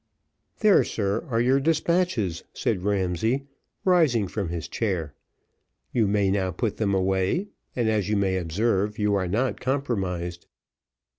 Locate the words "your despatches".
1.39-2.43